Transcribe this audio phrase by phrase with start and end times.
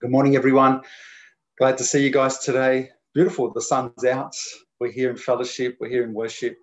[0.00, 0.82] Good morning, everyone.
[1.58, 2.90] Glad to see you guys today.
[3.14, 3.52] Beautiful.
[3.52, 4.34] The sun's out.
[4.80, 5.76] We're here in fellowship.
[5.80, 6.56] We're here in worship.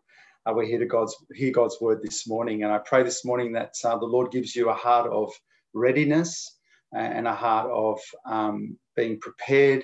[0.45, 3.51] Uh, we're here to God's hear God's word this morning, and I pray this morning
[3.53, 5.33] that uh, the Lord gives you a heart of
[5.73, 6.57] readiness
[6.93, 9.83] and a heart of um, being prepared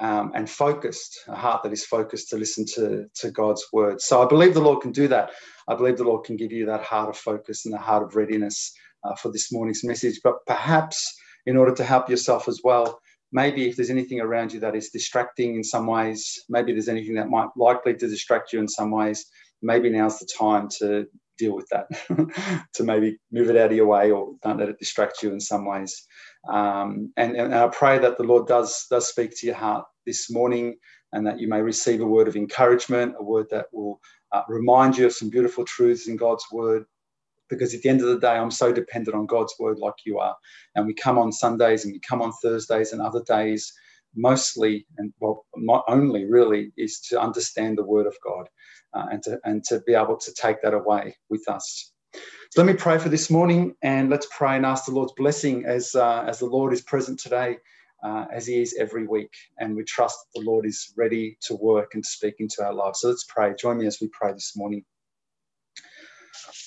[0.00, 4.00] um, and focused, a heart that is focused to listen to, to God's word.
[4.00, 5.30] So I believe the Lord can do that.
[5.68, 8.16] I believe the Lord can give you that heart of focus and the heart of
[8.16, 8.72] readiness
[9.04, 10.20] uh, for this morning's message.
[10.24, 11.14] But perhaps
[11.48, 13.00] in order to help yourself as well.
[13.32, 17.14] Maybe if there's anything around you that is distracting in some ways, maybe there's anything
[17.14, 19.24] that might likely to distract you in some ways,
[19.62, 21.06] maybe now's the time to
[21.38, 21.86] deal with that,
[22.74, 25.40] to maybe move it out of your way or don't let it distract you in
[25.40, 26.06] some ways.
[26.52, 30.30] Um, and, and I pray that the Lord does, does speak to your heart this
[30.30, 30.76] morning
[31.14, 34.00] and that you may receive a word of encouragement, a word that will
[34.32, 36.84] uh, remind you of some beautiful truths in God's word,
[37.48, 40.18] because at the end of the day, I'm so dependent on God's word like you
[40.18, 40.36] are.
[40.74, 43.72] And we come on Sundays and we come on Thursdays and other days,
[44.14, 48.48] mostly and well, not only really, is to understand the word of God
[48.94, 51.92] uh, and, to, and to be able to take that away with us.
[52.50, 55.66] So let me pray for this morning and let's pray and ask the Lord's blessing
[55.66, 57.58] as, uh, as the Lord is present today.
[58.00, 61.56] Uh, as he is every week, and we trust that the Lord is ready to
[61.56, 63.00] work and to speak into our lives.
[63.00, 63.52] So let's pray.
[63.58, 64.84] Join me as we pray this morning.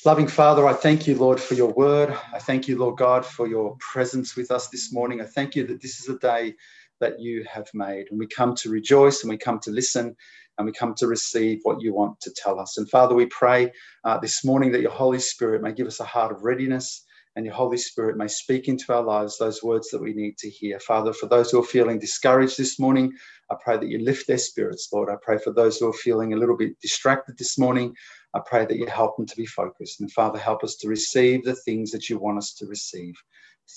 [0.05, 2.17] Loving Father, I thank you, Lord, for your word.
[2.33, 5.21] I thank you, Lord God, for your presence with us this morning.
[5.21, 6.55] I thank you that this is a day
[7.01, 8.07] that you have made.
[8.09, 10.15] And we come to rejoice and we come to listen
[10.57, 12.77] and we come to receive what you want to tell us.
[12.79, 13.71] And Father, we pray
[14.05, 17.45] uh, this morning that your Holy Spirit may give us a heart of readiness and
[17.45, 20.79] your Holy Spirit may speak into our lives those words that we need to hear.
[20.79, 23.13] Father, for those who are feeling discouraged this morning,
[23.51, 25.09] I pray that you lift their spirits, Lord.
[25.09, 27.95] I pray for those who are feeling a little bit distracted this morning.
[28.33, 29.99] I pray that you help them to be focused.
[30.01, 33.15] And Father, help us to receive the things that you want us to receive.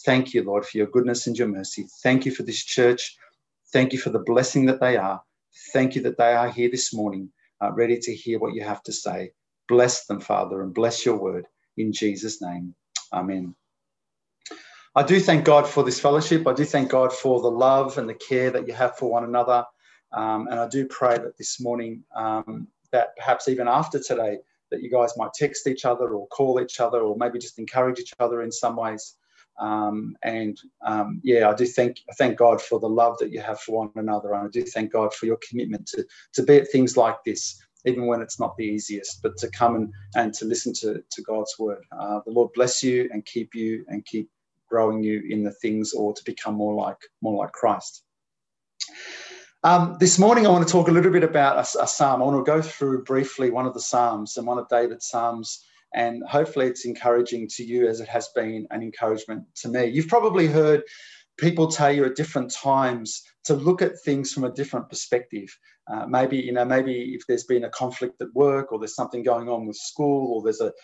[0.05, 1.87] Thank you, Lord, for your goodness and your mercy.
[2.03, 3.17] Thank you for this church.
[3.73, 5.21] Thank you for the blessing that they are.
[5.73, 7.31] Thank you that they are here this morning,
[7.61, 9.33] uh, ready to hear what you have to say.
[9.69, 11.47] Bless them, Father, and bless your word.
[11.77, 12.75] In Jesus' name,
[13.13, 13.55] amen.
[14.97, 16.47] I do thank God for this fellowship.
[16.47, 19.25] I do thank God for the love and the care that you have for one
[19.25, 19.65] another.
[20.13, 24.39] Um, and I do pray that this morning um, that perhaps even after today,
[24.71, 27.99] that you guys might text each other or call each other or maybe just encourage
[27.99, 29.17] each other in some ways.
[29.61, 30.57] Um, and
[30.87, 33.91] um, yeah, I do thank thank God for the love that you have for one
[33.97, 37.17] another, and I do thank God for your commitment to to be at things like
[37.25, 41.03] this, even when it's not the easiest, but to come and, and to listen to,
[41.11, 41.83] to God's word.
[41.93, 44.29] Uh, the Lord bless you and keep you and keep
[44.69, 48.03] growing you in the things or to become more like more like Christ.
[49.65, 52.21] Um, this morning, I want to talk a little bit about a, a, psalm.
[52.21, 55.65] I want to go through briefly one of the psalms and one of David's psalms,
[55.95, 59.87] and hopefully, it's encouraging to you as it has been an encouragement to me.
[59.87, 60.83] You've probably heard
[61.39, 65.49] people tell you at different times to look at things from a different perspective.
[65.91, 69.23] Uh, maybe you know, maybe if there's been a conflict at work, or there's something
[69.23, 70.75] going on with school, or there's a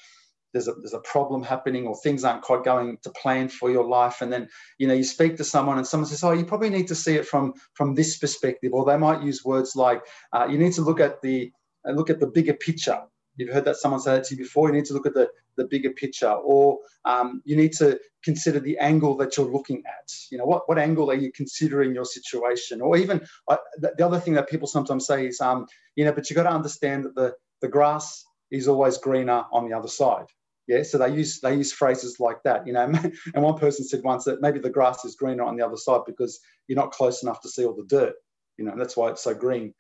[0.52, 3.84] there's a, there's a problem happening or things aren't quite going to plan for your
[3.84, 4.20] life.
[4.20, 6.88] And then you know you speak to someone and someone says oh you probably need
[6.88, 8.72] to see it from from this perspective.
[8.72, 10.02] Or they might use words like
[10.32, 11.52] uh, you need to look at the
[11.86, 13.00] uh, look at the bigger picture.
[13.36, 15.30] You've heard that someone say that to you before you need to look at the
[15.56, 16.30] the bigger picture.
[16.30, 20.12] Or um, you need to consider the angle that you're looking at.
[20.30, 22.80] You know what what angle are you considering your situation?
[22.80, 26.12] Or even uh, the, the, other thing that people sometimes say is um, you know
[26.12, 29.88] but you got to understand that the the grass is always greener on the other
[29.88, 30.26] side
[30.70, 32.86] yeah, so they use they use phrases like that, you know.
[33.34, 36.02] And one person said once that maybe the grass is greener on the other side
[36.06, 36.38] because
[36.68, 38.14] you're not close enough to see all the dirt,
[38.56, 38.74] you know.
[38.76, 39.74] That's why it's so green.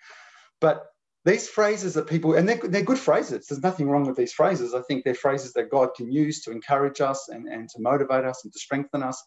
[0.60, 0.86] But
[1.24, 3.46] these phrases that people and they're, they're good phrases.
[3.46, 4.74] There's nothing wrong with these phrases.
[4.74, 8.24] I think they're phrases that God can use to encourage us and, and to motivate
[8.24, 9.22] us and to strengthen us.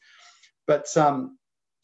[0.68, 1.38] But um,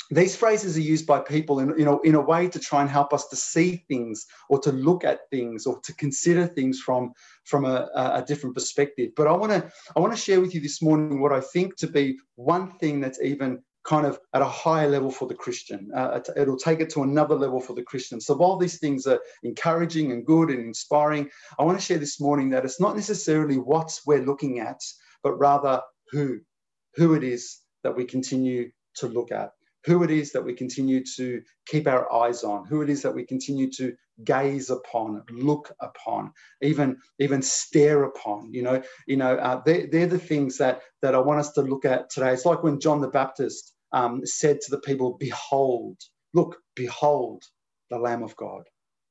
[0.10, 3.28] these phrases are used by people in, in a way to try and help us
[3.28, 7.12] to see things or to look at things or to consider things from,
[7.46, 9.12] from a, a different perspective.
[9.16, 11.76] But I want to I want to share with you this morning what I think
[11.78, 15.90] to be one thing that's even kind of at a higher level for the Christian.
[15.96, 18.20] Uh, it'll take it to another level for the Christian.
[18.20, 22.20] So while these things are encouraging and good and inspiring, I want to share this
[22.20, 24.82] morning that it's not necessarily what we're looking at,
[25.24, 25.82] but rather
[26.12, 26.40] who,
[26.96, 29.52] who it is that we continue to look at
[29.86, 33.16] who it is that we continue to keep our eyes on, who it is that
[33.16, 33.94] we continue to
[34.24, 36.32] gaze upon, look upon,
[36.62, 38.54] even even stare upon.
[38.54, 41.62] You know, you know, uh, they're, they're the things that that I want us to
[41.62, 42.34] look at today.
[42.34, 45.98] It's like when John the Baptist um, said to the people, "Behold,
[46.34, 47.44] look, behold,
[47.90, 48.64] the Lamb of God."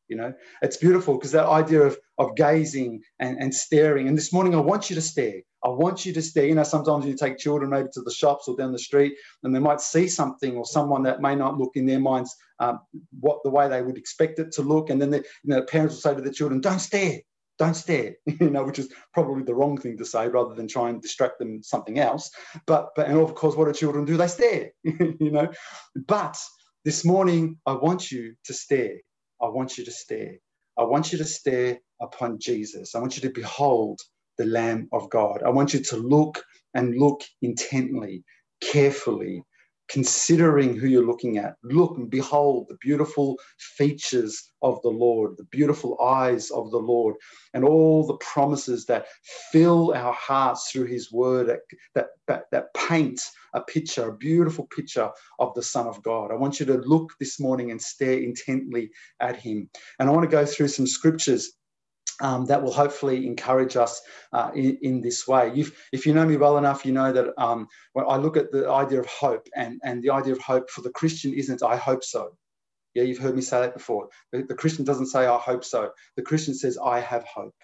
[0.08, 0.32] You know,
[0.62, 4.08] it's beautiful because that idea of, of gazing and, and staring.
[4.08, 5.42] And this morning, I want you to stare.
[5.64, 6.46] I want you to stare.
[6.46, 9.54] You know, sometimes you take children maybe to the shops or down the street, and
[9.54, 12.80] they might see something or someone that may not look in their minds um,
[13.20, 14.90] what the way they would expect it to look.
[14.90, 17.20] And then the, you know, parents will say to the children, "Don't stare,
[17.58, 20.90] don't stare," you know, which is probably the wrong thing to say, rather than try
[20.90, 22.30] and distract them something else.
[22.66, 24.16] But but and of course, what do children do?
[24.16, 25.48] They stare, you know.
[26.06, 26.38] But
[26.84, 28.96] this morning, I want you to stare.
[29.42, 30.36] I want you to stare.
[30.78, 32.94] I want you to stare upon Jesus.
[32.94, 34.00] I want you to behold
[34.38, 35.42] the Lamb of God.
[35.44, 36.42] I want you to look
[36.74, 38.24] and look intently,
[38.60, 39.44] carefully,
[39.88, 41.54] considering who you're looking at.
[41.62, 47.16] Look and behold the beautiful features of the Lord, the beautiful eyes of the Lord,
[47.54, 49.06] and all the promises that
[49.50, 51.60] fill our hearts through His Word that,
[51.94, 53.20] that, that, that paint
[53.54, 56.30] a picture, a beautiful picture of the Son of God.
[56.30, 58.90] I want you to look this morning and stare intently
[59.20, 59.70] at Him.
[59.98, 61.52] And I want to go through some scriptures
[62.20, 64.00] um, that will hopefully encourage us
[64.32, 65.52] uh, in, in, this way.
[65.54, 68.50] You've, if you know me well enough, you know that um, when I look at
[68.50, 71.76] the idea of hope, and, and the idea of hope for the Christian isn't, I
[71.76, 72.36] hope so.
[72.94, 74.08] Yeah, you've heard me say that before.
[74.32, 75.90] The, the Christian doesn't say, I hope so.
[76.16, 77.54] The Christian says, I have hope.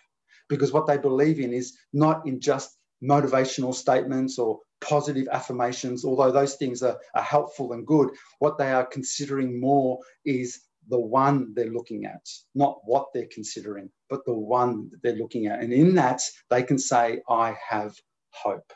[0.48, 6.30] Because what they believe in is not in just motivational statements or positive affirmations, although
[6.30, 8.10] those things are, are helpful and good.
[8.38, 13.90] What they are considering more is the one they're looking at, not what they're considering,
[14.10, 15.60] but the one they're looking at.
[15.60, 16.20] And in that,
[16.50, 17.94] they can say, I have
[18.30, 18.72] hope.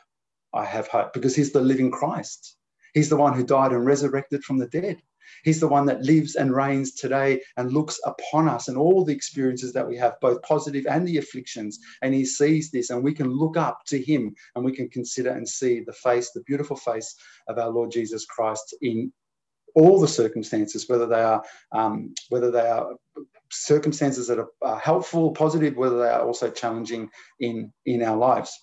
[0.53, 2.55] I have hope because he's the living Christ.
[2.93, 4.97] He's the one who died and resurrected from the dead.
[5.43, 9.13] He's the one that lives and reigns today and looks upon us and all the
[9.13, 11.77] experiences that we have, both positive and the afflictions.
[12.01, 15.29] And he sees this, and we can look up to him and we can consider
[15.29, 17.15] and see the face, the beautiful face
[17.47, 19.13] of our Lord Jesus Christ in
[19.75, 22.95] all the circumstances, whether they are um, whether they are
[23.51, 28.57] circumstances that are helpful, positive, whether they are also challenging in in our lives.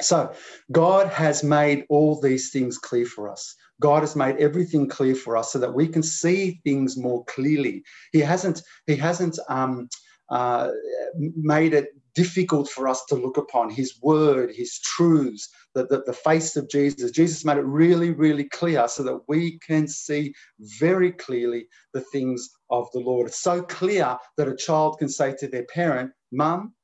[0.00, 0.32] So
[0.70, 3.54] God has made all these things clear for us.
[3.80, 7.82] God has made everything clear for us so that we can see things more clearly.
[8.12, 9.88] He hasn't He hasn't um,
[10.30, 10.70] uh,
[11.16, 16.12] made it difficult for us to look upon his word, his truths, the, the, the,
[16.12, 17.10] face of Jesus.
[17.10, 22.50] Jesus made it really, really clear so that we can see very clearly the things
[22.70, 23.28] of the Lord.
[23.28, 26.74] It's so clear that a child can say to their parent, Mum,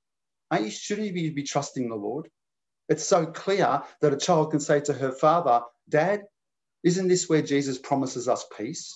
[0.50, 2.28] aren't you, shouldn't you be, be trusting the Lord?
[2.88, 6.22] It's so clear that a child can say to her father, Dad,
[6.82, 8.94] isn't this where Jesus promises us peace?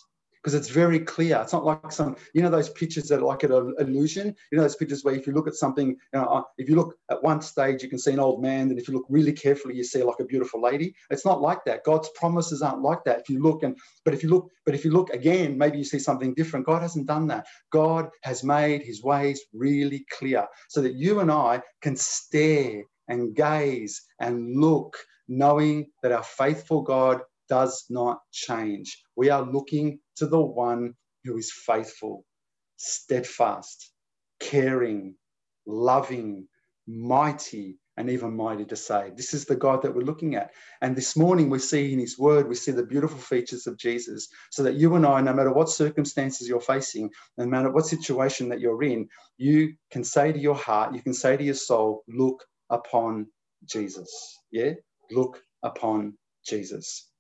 [0.49, 1.39] Because it's very clear.
[1.43, 4.35] It's not like some, you know, those pictures that are like an illusion.
[4.51, 6.75] You know, those pictures where if you look at something, you know, uh, if you
[6.75, 9.35] look at one stage, you can see an old man, and if you look really
[9.35, 10.95] carefully, you see like a beautiful lady.
[11.11, 11.85] It's not like that.
[11.85, 13.21] God's promises aren't like that.
[13.21, 15.85] If you look and, but if you look, but if you look again, maybe you
[15.85, 16.65] see something different.
[16.65, 17.47] God hasn't done that.
[17.71, 23.35] God has made His ways really clear so that you and I can stare and
[23.35, 24.97] gaze and look,
[25.29, 29.03] knowing that our faithful God does not change.
[29.17, 30.95] We are looking to the one
[31.25, 32.25] who is faithful,
[32.77, 33.93] steadfast,
[34.41, 35.17] caring,
[35.67, 36.49] loving,
[36.87, 39.17] mighty, and even mighty to save.
[39.17, 40.53] This is the God that we're looking at.
[40.81, 44.29] And this morning we see in his word, we see the beautiful features of Jesus
[44.51, 48.49] so that you and I, no matter what circumstances you're facing, no matter what situation
[48.51, 52.05] that you're in, you can say to your heart, you can say to your soul,
[52.09, 53.27] look upon
[53.65, 54.11] Jesus.
[54.53, 54.73] Yeah?
[55.11, 56.17] Look upon
[56.47, 57.11] Jesus.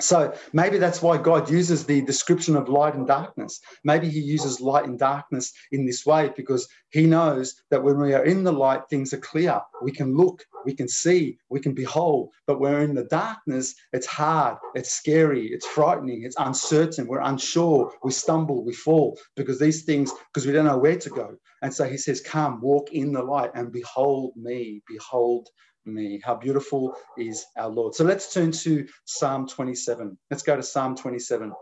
[0.00, 3.60] So maybe that's why God uses the description of light and darkness.
[3.84, 8.14] Maybe He uses light and darkness in this way because He knows that when we
[8.14, 9.60] are in the light, things are clear.
[9.82, 12.30] We can look, we can see, we can behold.
[12.46, 17.20] But when we're in the darkness, it's hard, it's scary, it's frightening, it's uncertain, we're
[17.20, 21.36] unsure, we stumble, we fall because these things, because we don't know where to go.
[21.62, 25.48] And so He says, Come, walk in the light and behold me, behold
[25.86, 26.20] me.
[26.24, 27.94] How beautiful is our Lord.
[27.94, 30.16] So let's turn to Psalm 27.
[30.30, 31.52] Let's go to Psalm 27.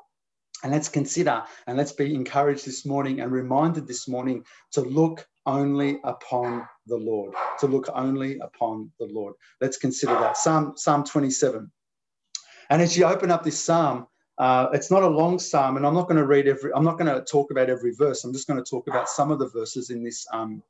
[0.62, 5.26] And let's consider and let's be encouraged this morning and reminded this morning to look
[5.46, 9.34] only upon the Lord, to look only upon the Lord.
[9.60, 10.38] Let's consider that.
[10.38, 11.70] Psalm, Psalm 27.
[12.70, 14.06] And as you open up this psalm,
[14.38, 16.72] uh, it's not a long psalm, and I'm not going to read every.
[16.74, 18.24] I'm not going to talk about every verse.
[18.24, 20.62] I'm just going to talk about some of the verses in this um,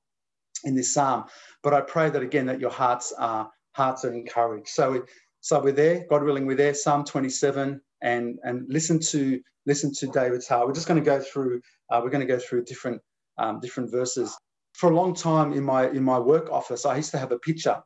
[0.64, 1.24] in this psalm.
[1.62, 4.68] But I pray that again that your hearts are hearts are encouraged.
[4.68, 5.04] So
[5.40, 6.74] so we're there, God willing, we're there.
[6.74, 10.66] Psalm 27, and and listen to listen to David's heart.
[10.66, 11.60] We're just going to go through.
[11.90, 13.02] Uh, we're going to go through different
[13.38, 14.36] um, different verses.
[14.74, 17.38] For a long time in my in my work office, I used to have a
[17.38, 17.82] picture,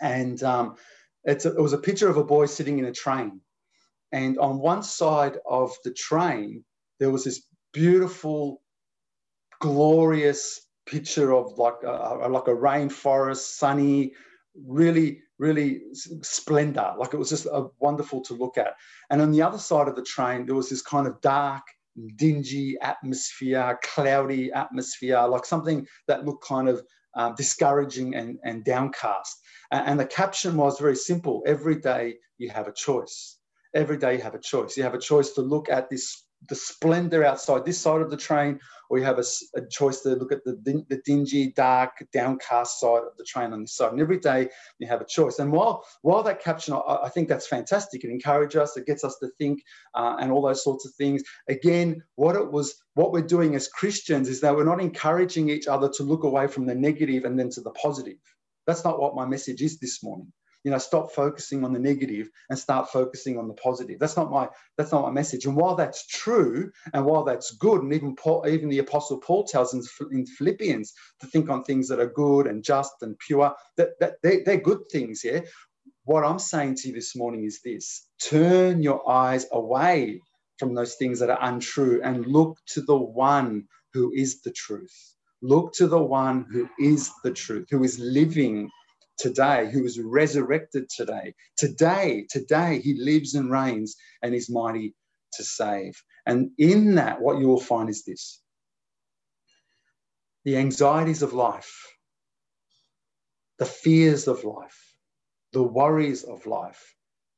[0.00, 0.76] and um,
[1.24, 3.40] it's a, it was a picture of a boy sitting in a train,
[4.12, 6.64] and on one side of the train
[7.00, 8.62] there was this beautiful
[9.60, 14.12] glorious picture of like a, like a rainforest, sunny,
[14.66, 16.94] really, really splendor.
[16.98, 18.74] Like it was just a wonderful to look at.
[19.10, 21.62] And on the other side of the train, there was this kind of dark,
[22.16, 26.82] dingy atmosphere, cloudy atmosphere, like something that looked kind of
[27.14, 29.38] um, discouraging and, and downcast.
[29.70, 33.38] And, and the caption was very simple every day you have a choice.
[33.74, 34.76] Every day you have a choice.
[34.76, 38.16] You have a choice to look at this the splendor outside this side of the
[38.16, 38.58] train,
[38.90, 39.24] or you have a,
[39.56, 43.62] a choice to look at the, the dingy, dark, downcast side of the train on
[43.62, 43.92] this side.
[43.92, 44.48] And every day
[44.78, 45.38] you have a choice.
[45.38, 48.04] And while while that caption, I, I think that's fantastic.
[48.04, 49.62] It encourages us, it gets us to think,
[49.94, 51.22] uh, and all those sorts of things.
[51.48, 55.66] Again, what it was, what we're doing as Christians is that we're not encouraging each
[55.66, 58.18] other to look away from the negative and then to the positive.
[58.66, 60.32] That's not what my message is this morning
[60.64, 63.98] you know stop focusing on the negative and start focusing on the positive.
[64.00, 65.46] That's not my that's not my message.
[65.46, 69.44] And while that's true and while that's good and even paul even the apostle paul
[69.44, 73.90] tells in philippians to think on things that are good and just and pure that,
[74.00, 75.40] that they, they're good things yeah?
[76.04, 78.06] What i'm saying to you this morning is this.
[78.22, 80.20] Turn your eyes away
[80.58, 85.14] from those things that are untrue and look to the one who is the truth.
[85.42, 88.70] Look to the one who is the truth who is living
[89.18, 91.34] today, who was resurrected today.
[91.56, 94.94] Today, today, he lives and reigns and is mighty
[95.34, 96.02] to save.
[96.26, 98.40] And in that, what you will find is this
[100.44, 101.74] the anxieties of life,
[103.58, 104.94] the fears of life,
[105.52, 106.94] the worries of life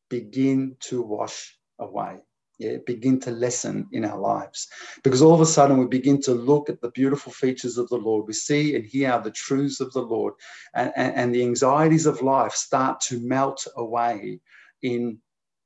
[0.09, 2.19] begin to wash away
[2.59, 4.69] yeah, begin to lessen in our lives.
[5.05, 7.97] Because all of a sudden we begin to look at the beautiful features of the
[7.97, 8.27] Lord.
[8.27, 10.35] We see and hear the truths of the Lord,
[10.75, 14.41] and, and, and the anxieties of life start to melt away
[14.83, 15.19] in,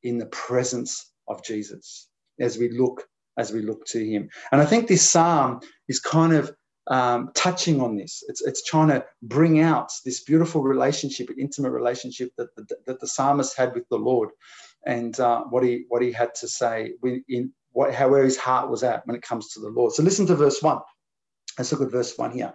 [0.02, 2.09] in the presence of Jesus
[2.40, 3.06] as we look
[3.37, 4.28] as we look to him.
[4.52, 6.54] And I think this psalm is kind of
[6.88, 8.23] um, touching on this.
[8.28, 13.06] It's, it's trying to bring out this beautiful relationship, intimate relationship that the, that the
[13.06, 14.30] psalmist had with the Lord
[14.87, 16.92] and uh, what he what he had to say
[17.28, 19.92] in what how where his heart was at when it comes to the Lord.
[19.92, 20.80] So listen to verse one.
[21.58, 22.54] Let's look at verse one here.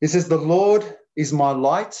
[0.00, 0.84] It says, "The Lord
[1.16, 2.00] is my light.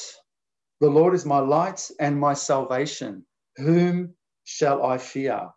[0.80, 3.26] The Lord is my light and my salvation.
[3.56, 4.14] Whom
[4.44, 5.48] shall I fear?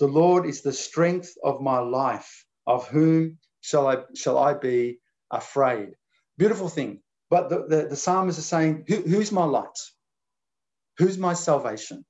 [0.00, 2.46] The Lord is the strength of my life.
[2.66, 5.00] Of whom shall I shall I be
[5.30, 5.90] afraid?"
[6.38, 7.00] Beautiful thing.
[7.30, 9.78] But the, the, the psalmist is saying, Who, Who's my light?
[10.98, 12.04] Who's my salvation?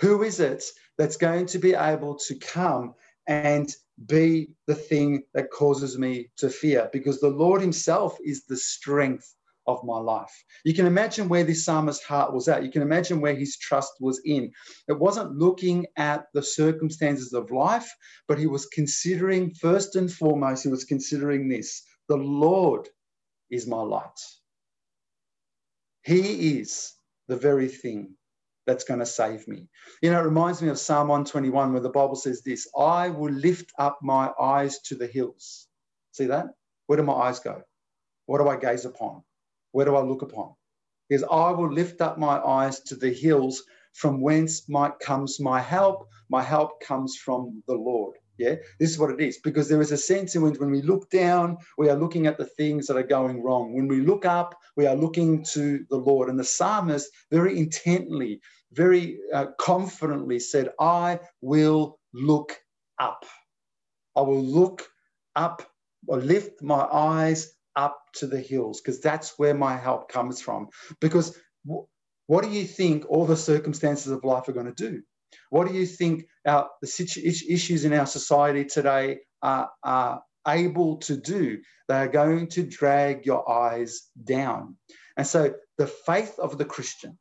[0.00, 0.64] Who is it
[0.96, 2.94] that's going to be able to come
[3.26, 3.68] and
[4.06, 6.88] be the thing that causes me to fear?
[6.92, 9.34] Because the Lord Himself is the strength
[9.68, 10.32] of my life.
[10.64, 12.64] You can imagine where this psalmist's heart was at.
[12.64, 14.50] You can imagine where his trust was in.
[14.88, 17.88] It wasn't looking at the circumstances of life,
[18.26, 22.88] but he was considering, first and foremost, he was considering this the Lord
[23.50, 24.20] is my light.
[26.02, 26.94] He is
[27.28, 28.16] the very thing
[28.68, 29.66] that's going to save me.
[30.02, 33.32] You know, it reminds me of Psalm 121 where the Bible says this I will
[33.32, 35.66] lift up my eyes to the hills.
[36.12, 36.48] See that?
[36.86, 37.62] Where do my eyes go?
[38.26, 39.22] What do I gaze upon?
[39.72, 40.54] Where do I look upon?
[41.08, 45.60] Because I will lift up my eyes to the hills from whence might comes my
[45.60, 46.06] help.
[46.28, 48.16] My help comes from the Lord.
[48.38, 50.80] Yeah, this is what it is because there is a sense in which when we
[50.82, 53.74] look down, we are looking at the things that are going wrong.
[53.74, 56.28] When we look up, we are looking to the Lord.
[56.28, 58.40] And the psalmist very intently
[58.72, 62.56] very uh, confidently said, I will look
[62.98, 63.24] up.
[64.16, 64.86] I will look
[65.36, 65.62] up
[66.06, 70.68] or lift my eyes up to the hills because that's where my help comes from.
[71.00, 71.86] Because w-
[72.26, 75.02] what do you think all the circumstances of life are going to do?
[75.50, 80.96] What do you think our, the situ- issues in our society today are, are able
[80.98, 81.58] to do?
[81.88, 84.76] They are going to drag your eyes down.
[85.16, 87.18] And so the faith of the Christian,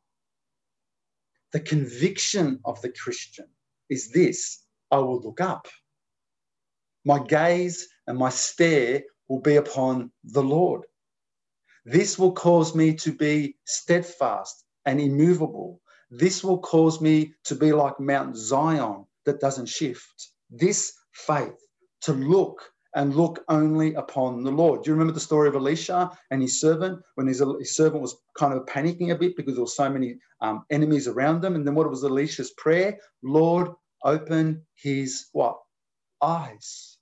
[1.54, 3.48] the conviction of the Christian
[3.90, 5.68] is this I will look up.
[7.06, 10.84] My gaze and my stare will be upon the Lord.
[11.86, 15.82] This will cause me to be steadfast and immovable.
[16.10, 20.32] This will cause me to be like Mount Zion that doesn't shift.
[20.50, 21.56] This faith
[22.02, 22.62] to look
[22.96, 24.84] and look only upon the Lord.
[24.84, 28.16] Do you remember the story of Elisha and his servant when his, his servant was
[28.38, 31.56] kind of panicking a bit because there were so many um, enemies around them?
[31.56, 32.98] And then what was Elisha's prayer?
[33.24, 33.70] Lord,
[34.04, 35.58] open his what?
[36.22, 36.98] Eyes.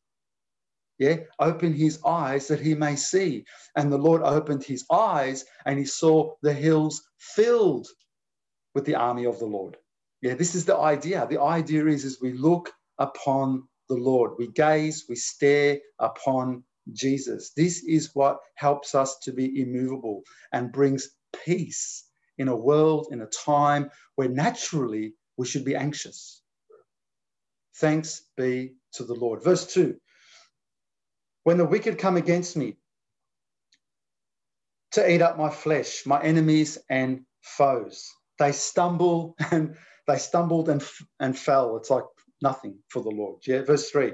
[0.98, 3.44] Yeah, open his eyes that he may see.
[3.76, 7.88] And the Lord opened his eyes and he saw the hills filled
[8.74, 9.78] with the army of the Lord.
[10.22, 11.28] Yeah, this is the idea.
[11.30, 14.34] The idea is as we look upon the Lord.
[14.38, 16.64] We gaze, we stare upon
[16.94, 17.52] Jesus.
[17.56, 20.24] This is what helps us to be immovable
[20.54, 21.10] and brings
[21.46, 22.06] peace
[22.38, 26.42] in a world, in a time where naturally we should be anxious.
[27.78, 29.44] Thanks be to the Lord.
[29.44, 29.96] Verse 2
[31.44, 32.78] When the wicked come against me
[34.92, 39.76] to eat up my flesh, my enemies and foes, they stumble and
[40.08, 40.84] they stumbled and,
[41.20, 41.78] and fell.
[41.78, 42.06] It's like
[42.50, 43.38] nothing for the Lord.
[43.48, 44.14] Yeah, verse 3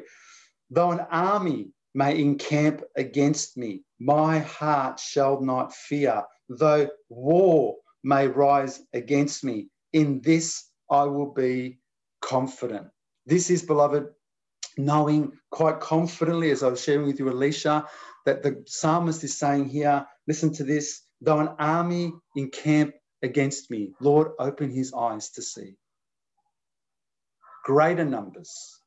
[0.69, 1.61] Though an army
[1.93, 6.23] may encamp against me, my heart shall not fear.
[6.49, 10.45] Though war may rise against me, in this
[10.89, 11.79] I will be
[12.21, 12.87] confident.
[13.25, 14.05] This is, beloved,
[14.77, 17.85] knowing quite confidently, as I was sharing with you, Alicia,
[18.25, 23.91] that the psalmist is saying here, listen to this, though an army encamp against me,
[23.99, 25.75] Lord, open his eyes to see.
[27.63, 28.79] Greater numbers,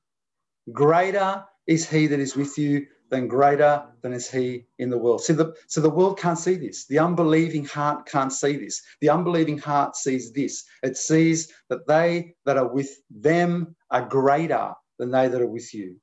[0.72, 5.22] greater is he that is with you than greater than is he in the world.
[5.22, 6.86] So the, so the world can't see this.
[6.86, 8.82] The unbelieving heart can't see this.
[9.00, 10.64] The unbelieving heart sees this.
[10.82, 15.72] It sees that they that are with them are greater than they that are with
[15.72, 15.96] you.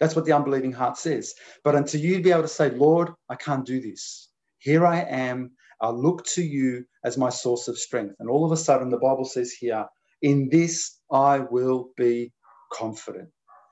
[0.00, 1.34] That's what the unbelieving heart says.
[1.64, 4.28] But until you be able to say, Lord, I can't do this.
[4.58, 5.52] Here I am.
[5.80, 8.16] I look to you as my source of strength.
[8.18, 9.86] And all of a sudden, the Bible says here,
[10.22, 12.32] in this I will be
[12.72, 13.30] confident.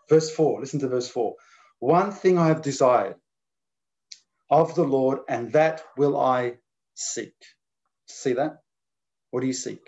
[0.09, 1.35] Verse 4, listen to verse 4.
[1.81, 3.17] One thing I have desired
[4.51, 6.55] of the Lord, and that will I
[6.95, 7.35] seek.
[8.07, 8.59] See that?
[9.31, 9.81] What do you seek?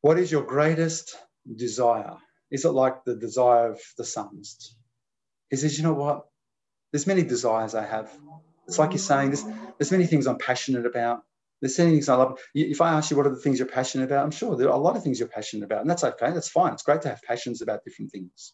[0.00, 1.16] What is your greatest
[1.56, 2.16] desire?
[2.50, 4.76] Is it like the desire of the psalmist?
[5.50, 6.26] He says, you know what?
[6.92, 8.10] There's many desires I have.
[8.66, 9.44] It's like he's saying, there's,
[9.78, 11.22] there's many things I'm passionate about.
[11.60, 12.38] There's many things I love.
[12.54, 14.78] If I ask you what are the things you're passionate about, I'm sure there are
[14.78, 16.30] a lot of things you're passionate about, and that's okay.
[16.30, 16.72] That's fine.
[16.72, 18.52] It's great to have passions about different things.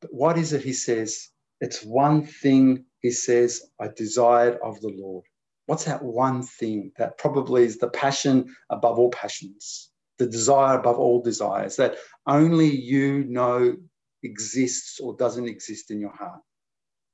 [0.00, 1.28] But what is it he says?
[1.60, 5.24] It's one thing he says, I desired of the Lord.
[5.66, 10.98] What's that one thing that probably is the passion above all passions, the desire above
[10.98, 11.96] all desires that
[12.26, 13.76] only you know
[14.22, 16.40] exists or doesn't exist in your heart?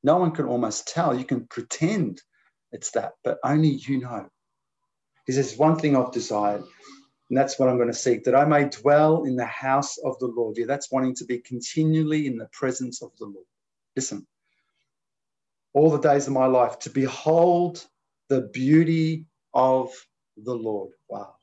[0.04, 1.18] No one can almost tell.
[1.18, 2.22] You can pretend
[2.72, 4.28] it's that, but only you know.
[5.26, 6.62] He says, One thing I've desired,
[7.30, 10.18] and that's what I'm going to seek, that I may dwell in the house of
[10.20, 10.56] the Lord.
[10.58, 13.46] Yeah, that's wanting to be continually in the presence of the Lord.
[13.96, 14.26] Listen,
[15.74, 17.84] all the days of my life, to behold
[18.28, 19.90] the beauty of
[20.36, 20.92] the Lord.
[21.08, 21.36] Wow.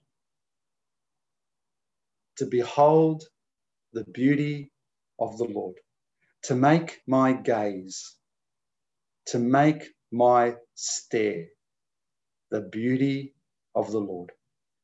[2.37, 3.23] To behold
[3.93, 4.71] the beauty
[5.19, 5.75] of the Lord,
[6.43, 8.15] to make my gaze,
[9.27, 11.47] to make my stare,
[12.51, 13.35] the beauty
[13.75, 14.31] of the Lord.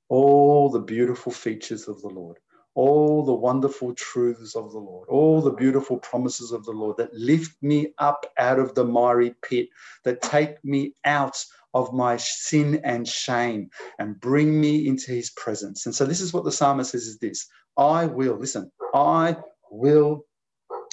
[0.09, 2.37] All the beautiful features of the Lord,
[2.75, 7.13] all the wonderful truths of the Lord, all the beautiful promises of the Lord that
[7.13, 9.69] lift me up out of the miry pit,
[10.05, 11.43] that take me out
[11.75, 15.87] of my sin and shame and bring me into his presence.
[15.87, 19.37] And so this is what the psalmist says is this I will, listen, I
[19.71, 20.25] will,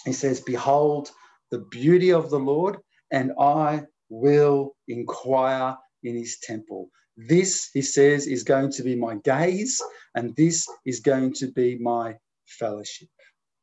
[0.06, 1.10] he says, behold
[1.50, 2.78] the beauty of the Lord,
[3.12, 6.88] and I will inquire in his temple.
[7.16, 9.80] This, he says, is going to be my gaze,
[10.14, 12.14] and this is going to be my
[12.46, 13.08] fellowship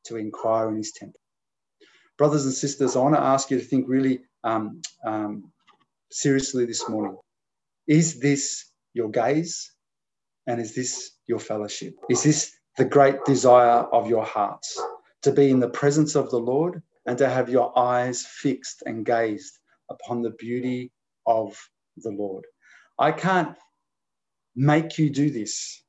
[0.04, 1.20] to inquire in his temple.
[2.18, 5.52] Brothers and sisters, I want to ask you to think really um, um,
[6.10, 7.16] seriously this morning.
[7.86, 9.70] Is this your gaze?
[10.46, 11.94] And is this your fellowship?
[12.10, 14.80] Is this the great desire of your hearts?
[15.22, 19.06] To be in the presence of the Lord and to have your eyes fixed and
[19.06, 19.58] gazed
[19.90, 20.92] upon the beauty
[21.26, 21.58] of
[21.96, 22.44] the Lord.
[22.98, 23.56] I can't
[24.56, 25.82] make you do this.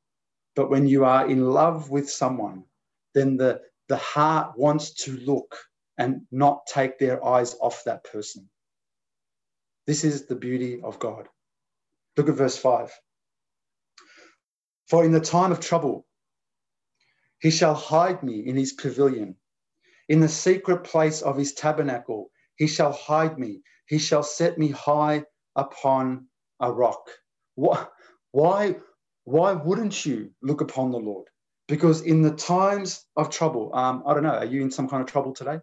[0.56, 2.64] But when you are in love with someone,
[3.14, 5.58] then the, the heart wants to look
[5.98, 8.50] and not take their eyes off that person.
[9.88, 11.28] This is the beauty of God.
[12.18, 12.92] Look at verse 5.
[14.88, 16.06] For in the time of trouble,
[17.40, 19.36] he shall hide me in his pavilion.
[20.10, 23.62] In the secret place of his tabernacle, he shall hide me.
[23.88, 26.28] He shall set me high upon
[26.60, 27.10] a rock.
[27.56, 27.86] Why,
[28.32, 28.76] why,
[29.24, 31.28] why wouldn't you look upon the Lord?
[31.68, 35.02] Because in the times of trouble, um, I don't know, are you in some kind
[35.02, 35.60] of trouble today?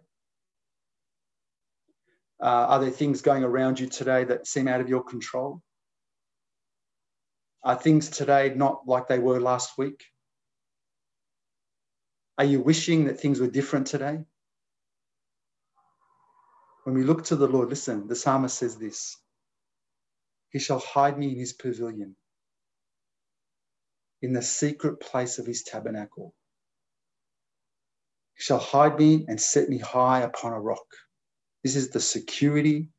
[2.41, 5.61] Uh, are there things going around you today that seem out of your control?
[7.63, 10.03] Are things today not like they were last week?
[12.37, 14.25] Are you wishing that things were different today?
[16.83, 19.17] When we look to the Lord, listen, the psalmist says this
[20.49, 22.15] he shall hide me in his pavilion,
[24.21, 26.33] in the secret place of his tabernacle.
[28.35, 30.85] He shall hide me and set me high upon a rock.
[31.63, 32.89] This is the security,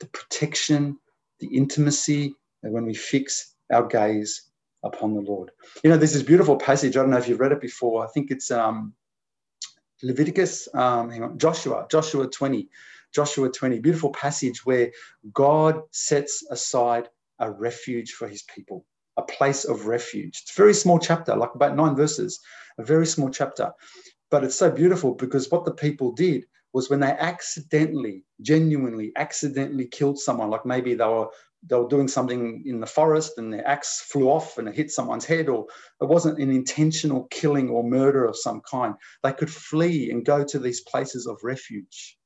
[0.00, 0.98] the protection,
[1.40, 4.42] the intimacy that when we fix our gaze
[4.82, 5.50] upon the Lord.
[5.82, 6.96] You know, there's this beautiful passage.
[6.96, 8.04] I don't know if you've read it before.
[8.04, 8.92] I think it's um,
[10.02, 12.68] Leviticus, um, hang on, Joshua, Joshua 20.
[13.14, 14.90] Joshua 20, beautiful passage where
[15.32, 18.84] God sets aside a refuge for his people,
[19.16, 20.40] a place of refuge.
[20.42, 22.40] It's a very small chapter, like about nine verses,
[22.78, 23.72] a very small chapter.
[24.30, 29.86] But it's so beautiful because what the people did was when they accidentally, genuinely, accidentally
[29.86, 31.28] killed someone, like maybe they were
[31.68, 34.90] they were doing something in the forest and their axe flew off and it hit
[34.92, 35.66] someone's head, or
[36.00, 38.94] it wasn't an intentional killing or murder of some kind.
[39.24, 42.17] They could flee and go to these places of refuge.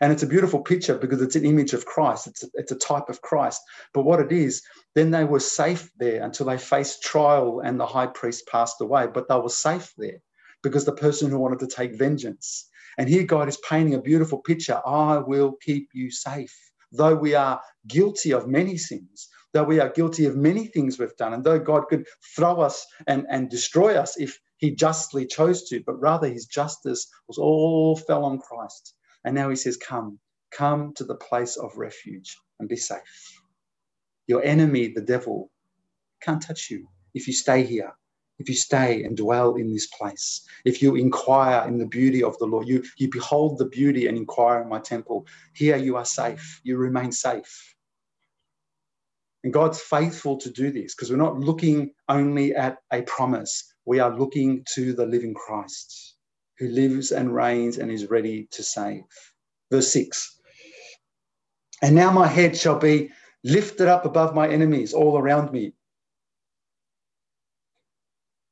[0.00, 2.26] And it's a beautiful picture because it's an image of Christ.
[2.26, 3.60] It's a, it's a type of Christ.
[3.94, 4.62] But what it is,
[4.94, 9.06] then they were safe there until they faced trial and the high priest passed away.
[9.12, 10.18] But they were safe there
[10.62, 12.68] because the person who wanted to take vengeance.
[12.98, 14.80] And here God is painting a beautiful picture.
[14.84, 16.54] I will keep you safe.
[16.92, 21.16] Though we are guilty of many sins, though we are guilty of many things we've
[21.16, 25.68] done, and though God could throw us and, and destroy us if he justly chose
[25.68, 30.18] to, but rather his justice was all fell on Christ and now he says, Come,
[30.50, 33.42] come to the place of refuge and be safe.
[34.26, 35.50] Your enemy, the devil,
[36.22, 37.92] can't touch you if you stay here,
[38.38, 42.38] if you stay and dwell in this place, if you inquire in the beauty of
[42.38, 45.26] the Lord, you, you behold the beauty and inquire in my temple.
[45.54, 47.74] Here you are safe, you remain safe.
[49.44, 53.98] And God's faithful to do this because we're not looking only at a promise, we
[53.98, 56.09] are looking to the living Christ
[56.60, 59.02] who lives and reigns and is ready to save.
[59.72, 60.38] Verse 6
[61.82, 63.10] And now my head shall be
[63.42, 65.72] lifted up above my enemies all around me.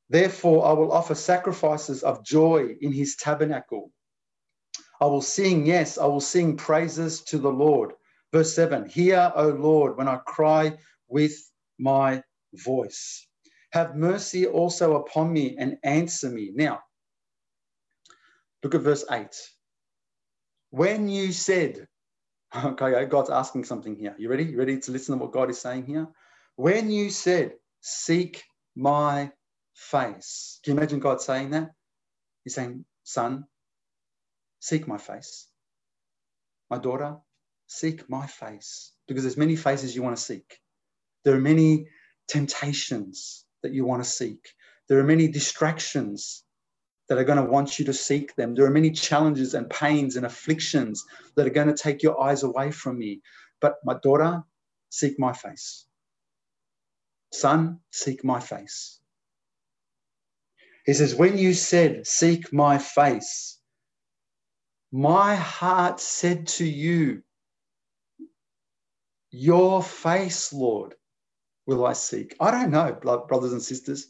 [0.09, 3.91] Therefore, I will offer sacrifices of joy in his tabernacle.
[4.99, 7.93] I will sing, yes, I will sing praises to the Lord.
[8.33, 11.37] Verse 7 Hear, O Lord, when I cry with
[11.77, 12.23] my
[12.55, 13.27] voice.
[13.71, 16.51] Have mercy also upon me and answer me.
[16.55, 16.79] Now,
[18.63, 19.27] Look at verse 8.
[20.71, 21.87] When you said,
[22.65, 24.15] okay, God's asking something here.
[24.19, 24.45] You ready?
[24.45, 26.07] You ready to listen to what God is saying here?
[26.55, 28.43] When you said, Seek
[28.75, 29.31] my
[29.75, 30.59] face.
[30.63, 31.71] Can you imagine God saying that?
[32.43, 33.45] He's saying, Son,
[34.59, 35.47] seek my face.
[36.69, 37.17] My daughter,
[37.67, 38.93] seek my face.
[39.07, 40.59] Because there's many faces you want to seek.
[41.25, 41.87] There are many
[42.29, 44.49] temptations that you want to seek.
[44.89, 46.43] There are many distractions
[47.09, 48.55] that are going to want you to seek them.
[48.55, 51.03] There are many challenges and pains and afflictions
[51.35, 53.21] that are going to take your eyes away from me.
[53.61, 54.43] But my daughter,
[54.89, 55.85] seek my face.
[57.33, 58.99] Son, seek my face.
[60.85, 63.59] He says, When you said, Seek my face,
[64.91, 67.21] my heart said to you,
[69.31, 70.95] Your face, Lord,
[71.67, 72.35] will I seek.
[72.39, 74.07] I don't know, brothers and sisters.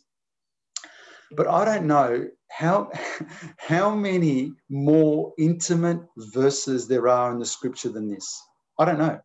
[1.31, 2.91] But I don't know how,
[3.57, 8.41] how many more intimate verses there are in the scripture than this.
[8.79, 9.19] I don't know.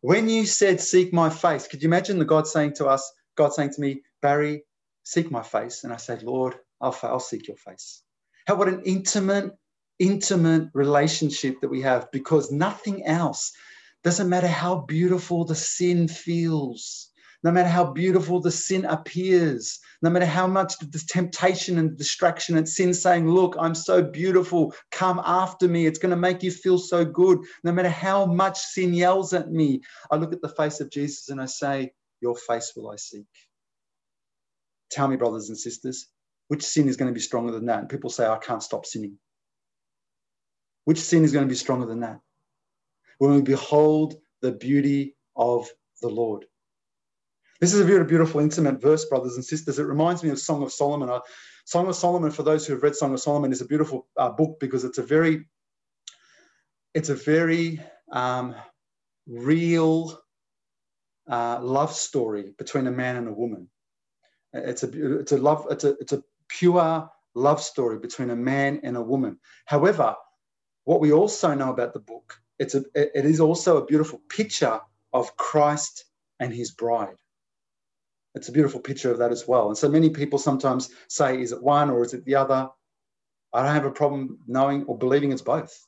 [0.00, 3.52] When you said, Seek my face, could you imagine the God saying to us, God
[3.52, 4.64] saying to me, Barry,
[5.04, 5.84] seek my face?
[5.84, 8.02] And I said, Lord, I'll, I'll seek your face.
[8.46, 9.52] How what an intimate,
[10.00, 13.52] intimate relationship that we have because nothing else
[14.02, 17.11] doesn't matter how beautiful the sin feels
[17.42, 22.56] no matter how beautiful the sin appears, no matter how much the temptation and distraction
[22.56, 26.50] and sin saying, Look, I'm so beautiful, come after me, it's going to make you
[26.50, 27.38] feel so good.
[27.64, 31.28] No matter how much sin yells at me, I look at the face of Jesus
[31.28, 33.26] and I say, Your face will I seek.
[34.90, 36.06] Tell me, brothers and sisters,
[36.48, 37.80] which sin is going to be stronger than that?
[37.80, 39.18] And people say, I can't stop sinning.
[40.84, 42.20] Which sin is going to be stronger than that?
[43.18, 45.68] When we behold the beauty of
[46.02, 46.44] the Lord.
[47.62, 49.78] This is a very beautiful, intimate verse, brothers and sisters.
[49.78, 51.08] It reminds me of Song of Solomon.
[51.08, 51.20] Uh,
[51.64, 54.30] Song of Solomon, for those who have read Song of Solomon, is a beautiful uh,
[54.30, 55.44] book because it's a very,
[56.92, 58.56] it's a very um,
[59.28, 60.20] real
[61.30, 63.68] uh, love story between a man and a woman.
[64.52, 68.80] It's a, it's a love, it's a, it's a pure love story between a man
[68.82, 69.38] and a woman.
[69.66, 70.16] However,
[70.82, 74.80] what we also know about the book, it's a, it is also a beautiful picture
[75.12, 76.06] of Christ
[76.40, 77.14] and his bride.
[78.34, 79.68] It's a beautiful picture of that as well.
[79.68, 82.68] And so many people sometimes say, is it one or is it the other?
[83.52, 85.86] I don't have a problem knowing or believing it's both.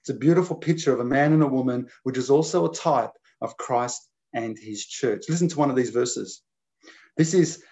[0.00, 3.10] It's a beautiful picture of a man and a woman, which is also a type
[3.40, 5.24] of Christ and his church.
[5.28, 6.42] Listen to one of these verses.
[7.16, 7.62] This is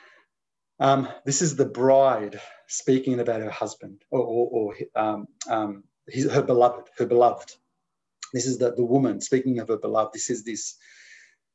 [0.80, 6.30] um, this is the bride speaking about her husband or, or, or um, um, his,
[6.30, 7.52] her beloved, her beloved.
[8.32, 10.14] This is the, the woman speaking of her beloved.
[10.14, 10.76] This is this.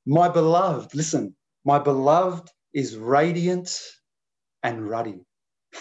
[0.05, 3.79] My beloved, listen, my beloved is radiant
[4.61, 5.25] and ruddy.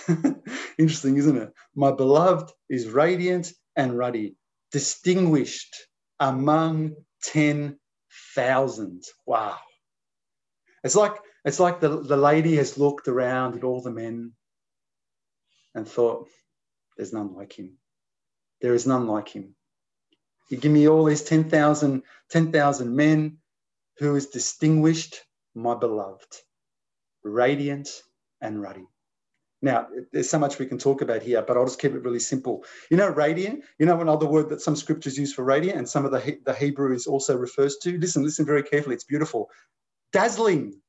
[0.79, 1.53] Interesting, isn't it?
[1.75, 4.37] My beloved is radiant and ruddy,
[4.71, 5.75] distinguished
[6.21, 9.03] among 10,000.
[9.27, 9.59] Wow.
[10.85, 14.33] It's like it's like the, the lady has looked around at all the men
[15.75, 16.29] and thought,
[16.97, 17.79] there's none like him.
[18.61, 19.57] There is none like him.
[20.51, 23.39] You give me all these 10,000 10, men
[23.99, 25.17] who is distinguished,
[25.55, 26.37] my beloved,
[27.25, 27.89] radiant
[28.41, 28.87] and ruddy.
[29.63, 32.21] Now, there's so much we can talk about here, but I'll just keep it really
[32.21, 32.65] simple.
[32.91, 36.05] You know, radiant, you know, another word that some scriptures use for radiant and some
[36.05, 37.99] of the, the Hebrew is also refers to.
[37.99, 38.95] Listen, listen very carefully.
[38.97, 39.51] It's beautiful.
[40.13, 40.81] Dazzling.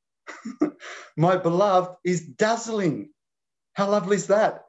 [1.16, 3.10] My beloved is dazzling.
[3.74, 4.64] How lovely is that?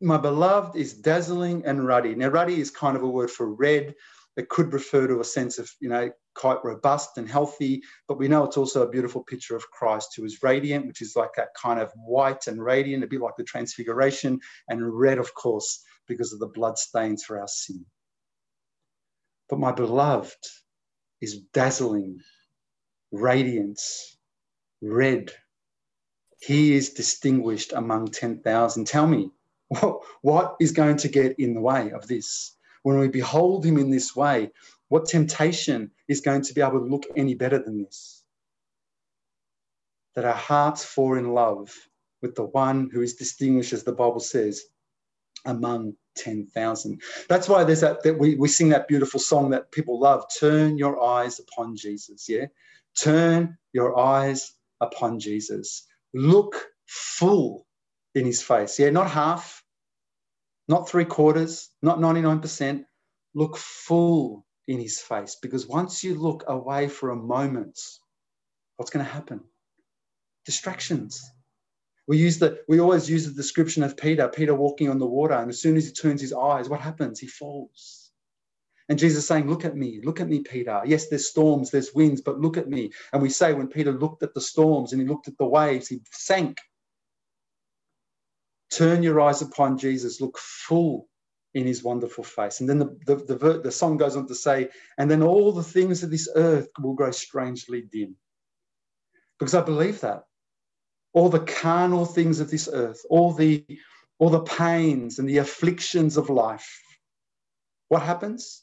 [0.00, 2.14] My beloved is dazzling and ruddy.
[2.14, 3.94] Now, ruddy is kind of a word for red.
[4.36, 8.26] It could refer to a sense of, you know, quite robust and healthy, but we
[8.26, 11.54] know it's also a beautiful picture of Christ who is radiant, which is like that
[11.60, 16.32] kind of white and radiant, a bit like the transfiguration, and red, of course, because
[16.32, 17.84] of the blood stains for our sin.
[19.48, 20.44] But my beloved
[21.20, 22.18] is dazzling,
[23.12, 24.16] radiance,
[24.82, 25.32] red.
[26.40, 28.86] He is distinguished among 10,000.
[28.86, 29.30] Tell me,
[30.22, 32.56] what is going to get in the way of this?
[32.84, 34.50] When we behold him in this way,
[34.88, 38.22] what temptation is going to be able to look any better than this?
[40.14, 41.72] That our hearts fall in love
[42.20, 44.64] with the one who is distinguished, as the Bible says,
[45.46, 47.00] among 10,000.
[47.26, 50.76] That's why there's that, that we, we sing that beautiful song that people love Turn
[50.76, 52.28] your eyes upon Jesus.
[52.28, 52.46] Yeah.
[53.00, 55.86] Turn your eyes upon Jesus.
[56.12, 57.66] Look full
[58.14, 58.78] in his face.
[58.78, 59.63] Yeah, not half,
[60.68, 62.84] not three quarters, not 99%.
[63.34, 67.78] Look full in his face because once you look away for a moment,
[68.76, 69.40] what's going to happen?
[70.46, 71.22] Distractions.
[72.06, 75.34] We use the we always use the description of Peter, Peter walking on the water,
[75.34, 77.18] and as soon as he turns his eyes, what happens?
[77.18, 78.04] He falls.
[78.88, 80.82] And Jesus saying, Look at me, look at me, Peter.
[80.84, 82.92] Yes, there's storms, there's winds, but look at me.
[83.12, 85.88] And we say, when Peter looked at the storms and he looked at the waves,
[85.88, 86.58] he sank.
[88.74, 91.08] Turn your eyes upon Jesus, look full
[91.54, 92.60] in his wonderful face.
[92.60, 95.62] And then the, the, the, the song goes on to say, And then all the
[95.62, 98.16] things of this earth will grow strangely dim.
[99.38, 100.24] Because I believe that.
[101.12, 103.64] All the carnal things of this earth, all the
[104.18, 106.82] all the pains and the afflictions of life.
[107.88, 108.62] What happens?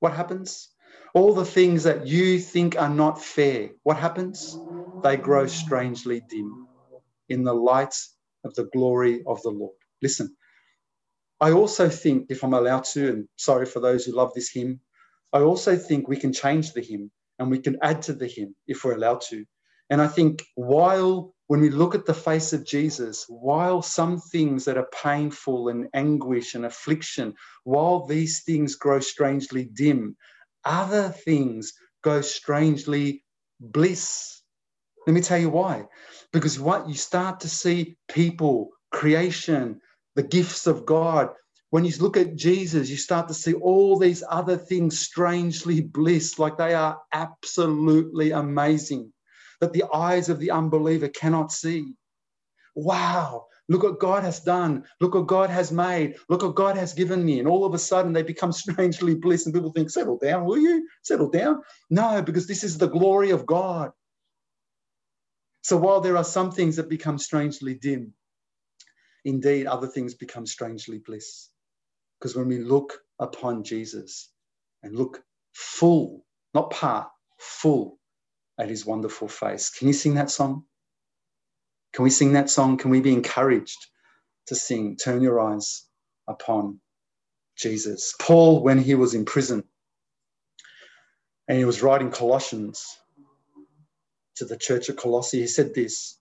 [0.00, 0.68] What happens?
[1.14, 4.56] All the things that you think are not fair, what happens?
[5.02, 6.68] They grow strangely dim
[7.28, 7.94] in the light
[8.48, 9.76] of the glory of the Lord.
[10.02, 10.36] Listen,
[11.40, 14.80] I also think, if I'm allowed to, and sorry for those who love this hymn,
[15.32, 18.56] I also think we can change the hymn and we can add to the hymn
[18.66, 19.44] if we're allowed to.
[19.90, 24.64] And I think while when we look at the face of Jesus, while some things
[24.64, 27.34] that are painful and anguish and affliction,
[27.64, 30.16] while these things grow strangely dim,
[30.64, 33.24] other things go strangely
[33.60, 34.37] bliss.
[35.08, 35.86] Let me tell you why.
[36.34, 39.80] Because what you start to see people, creation,
[40.16, 41.30] the gifts of God,
[41.70, 46.38] when you look at Jesus, you start to see all these other things strangely bliss,
[46.38, 49.10] like they are absolutely amazing
[49.62, 51.94] that the eyes of the unbeliever cannot see.
[52.74, 54.84] Wow, look what God has done.
[55.00, 56.16] Look what God has made.
[56.28, 57.38] Look what God has given me.
[57.38, 60.58] And all of a sudden they become strangely blessed, and people think, settle down, will
[60.58, 60.86] you?
[61.02, 61.62] Settle down.
[61.88, 63.92] No, because this is the glory of God.
[65.68, 68.14] So while there are some things that become strangely dim,
[69.26, 71.50] indeed other things become strangely bliss.
[72.18, 74.30] Because when we look upon Jesus
[74.82, 77.98] and look full, not part, full
[78.58, 79.68] at his wonderful face.
[79.68, 80.64] Can you sing that song?
[81.92, 82.78] Can we sing that song?
[82.78, 83.88] Can we be encouraged
[84.46, 85.84] to sing, Turn Your Eyes
[86.26, 86.80] upon
[87.58, 88.14] Jesus?
[88.18, 89.64] Paul, when he was in prison
[91.46, 92.86] and he was writing Colossians
[94.38, 96.18] to the church of Colossae, he said this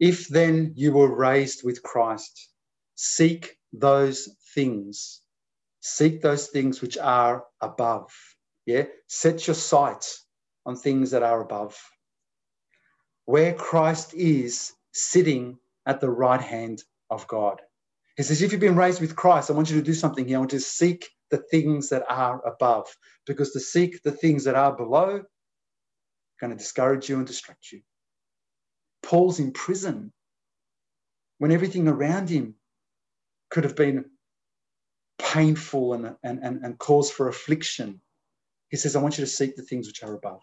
[0.00, 2.50] If then you were raised with Christ,
[2.96, 5.20] seek those things,
[5.80, 8.10] seek those things which are above.
[8.66, 10.24] Yeah, set your sights
[10.66, 11.78] on things that are above.
[13.24, 17.60] Where Christ is sitting at the right hand of God.
[18.16, 20.36] He says, if you've been raised with Christ, I want you to do something here.
[20.36, 22.86] I want you to seek the things that are above,
[23.26, 25.22] because to seek the things that are below
[26.42, 27.82] going to discourage you and distract you.
[29.02, 30.12] Paul's in prison.
[31.38, 32.56] when everything around him
[33.50, 34.06] could have been
[35.18, 38.00] painful and, and, and, and cause for affliction.
[38.70, 40.42] He says, I want you to seek the things which are above.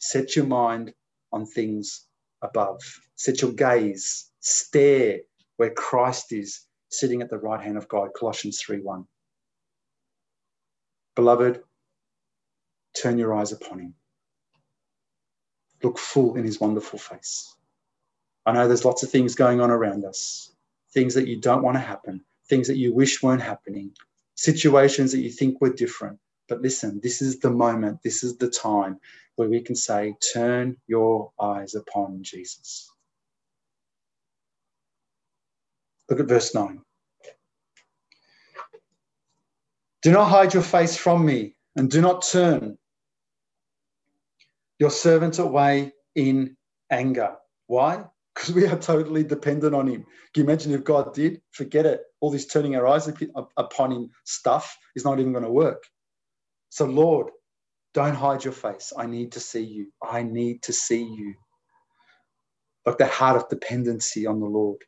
[0.00, 0.94] Set your mind
[1.32, 2.06] on things
[2.42, 2.80] above.
[3.16, 5.20] Set your gaze, stare
[5.58, 8.10] where Christ is sitting at the right hand of God.
[8.18, 9.04] Colossians 3 1.
[11.16, 11.62] Beloved,
[12.96, 13.94] turn your eyes upon him.
[15.82, 17.54] Look full in his wonderful face.
[18.46, 20.52] I know there's lots of things going on around us,
[20.92, 23.92] things that you don't want to happen, things that you wish weren't happening,
[24.36, 26.18] situations that you think were different.
[26.48, 28.98] But listen, this is the moment, this is the time
[29.36, 32.90] where we can say, Turn your eyes upon Jesus.
[36.10, 36.80] Look at verse 9.
[40.02, 42.78] Do not hide your face from me, and do not turn
[44.78, 46.56] your servant away in
[46.90, 47.34] anger.
[47.66, 48.04] Why?
[48.34, 50.04] Because we are totally dependent on him.
[50.34, 51.40] Can you imagine if God did?
[51.52, 52.02] Forget it.
[52.20, 53.10] All this turning our eyes
[53.56, 55.82] upon him stuff is not even going to work.
[56.70, 57.28] So, Lord,
[57.94, 58.92] don't hide your face.
[58.96, 59.92] I need to see you.
[60.02, 61.34] I need to see you.
[62.84, 64.78] Like the heart of dependency on the Lord.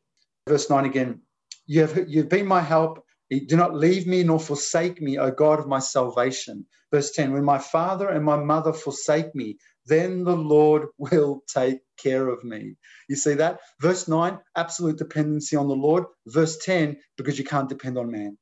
[0.46, 1.22] Verse 9 again
[1.68, 3.04] you have, you've been my help.
[3.30, 6.64] Do not leave me nor forsake me, O God of my salvation.
[6.90, 11.80] Verse 10 When my father and my mother forsake me, then the Lord will take
[11.98, 12.76] care of me.
[13.08, 13.60] You see that?
[13.80, 16.04] Verse 9, absolute dependency on the Lord.
[16.28, 18.38] Verse 10, because you can't depend on man.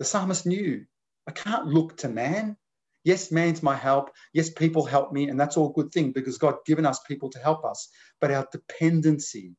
[0.00, 0.84] The psalmist knew
[1.28, 2.56] I can't look to man.
[3.04, 4.10] Yes, man's my help.
[4.34, 7.40] Yes, people help me, and that's all good thing because God given us people to
[7.40, 7.88] help us.
[8.20, 9.56] But our dependency,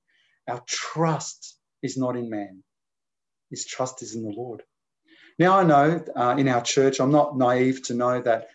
[0.49, 2.63] our trust is not in man.
[3.51, 4.63] His trust is in the Lord.
[5.39, 8.47] Now I know uh, in our church, I'm not naive to know that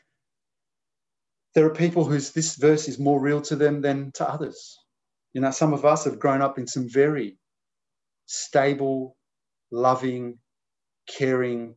[1.54, 4.78] there are people whose this verse is more real to them than to others.
[5.34, 7.38] You know, some of us have grown up in some very
[8.26, 9.16] stable,
[9.70, 10.38] loving,
[11.08, 11.76] caring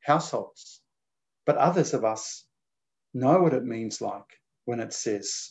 [0.00, 0.80] households.
[1.44, 2.44] But others of us
[3.14, 4.26] know what it means like
[4.64, 5.48] when it says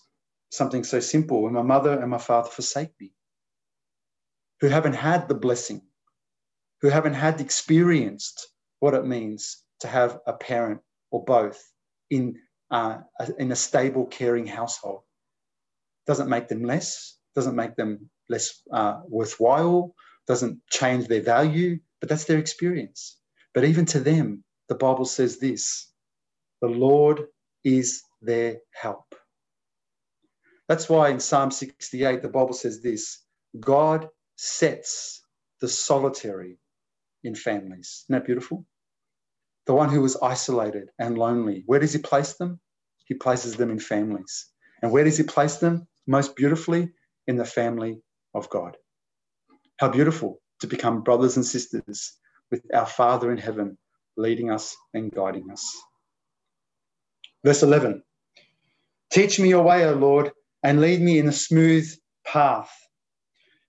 [0.52, 3.14] something so simple when my mother and my father forsake me,
[4.62, 5.82] who haven't had the blessing,
[6.82, 8.48] who haven't had experienced
[8.80, 11.62] what it means to have a parent or both
[12.10, 12.36] in,
[12.72, 12.98] uh,
[13.40, 15.02] in a stable, caring household.
[16.08, 19.94] Doesn't make them less, doesn't make them less uh, worthwhile,
[20.28, 23.18] doesn't change their value, but that's their experience.
[23.54, 25.92] But even to them, the Bible says this
[26.62, 27.26] the Lord
[27.64, 29.16] is their help.
[30.68, 33.20] That's why in Psalm 68, the Bible says this
[33.60, 35.22] God sets
[35.62, 36.58] the solitary
[37.24, 38.06] in families.
[38.06, 38.66] Isn't that beautiful?
[39.66, 42.60] The one who was isolated and lonely, where does he place them?
[43.06, 44.48] He places them in families.
[44.82, 45.88] And where does he place them?
[46.08, 46.92] Most beautifully,
[47.28, 48.02] in the family
[48.34, 48.78] of God.
[49.80, 52.14] How beautiful to become brothers and sisters
[52.52, 53.78] with our Father in heaven
[54.18, 55.66] leading us and guiding us.
[57.44, 58.04] Verse 11
[59.12, 60.32] Teach me your way, O Lord,
[60.64, 61.88] and lead me in a smooth
[62.26, 62.72] path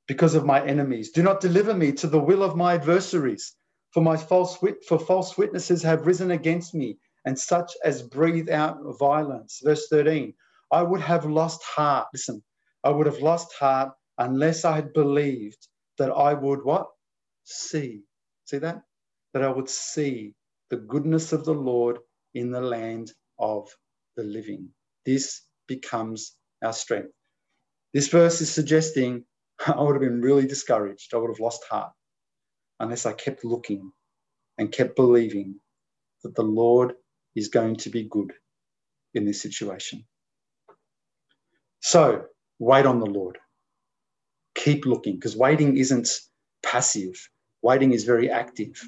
[0.06, 1.10] because of my enemies.
[1.10, 3.54] Do not deliver me to the will of my adversaries,
[3.96, 8.50] for my false wit- for false witnesses have risen against me, and such as breathe
[8.50, 9.62] out violence.
[9.64, 10.34] Verse 13
[10.70, 12.08] I would have lost heart.
[12.12, 12.42] Listen,
[12.84, 16.88] I would have lost heart unless I had believed that I would what?
[17.44, 18.02] See.
[18.44, 18.82] See that?
[19.32, 20.34] That I would see
[20.68, 21.98] the goodness of the Lord
[22.34, 23.66] in the land of
[24.14, 24.68] the living.
[25.06, 27.14] This becomes our strength.
[27.94, 29.24] This verse is suggesting
[29.66, 31.14] I would have been really discouraged.
[31.14, 31.92] I would have lost heart
[32.80, 33.92] unless I kept looking
[34.58, 35.56] and kept believing
[36.22, 36.94] that the Lord
[37.34, 38.32] is going to be good
[39.14, 40.04] in this situation.
[41.80, 42.26] So
[42.58, 43.38] wait on the Lord.
[44.54, 46.08] Keep looking because waiting isn't
[46.64, 47.14] passive,
[47.62, 48.82] waiting is very active.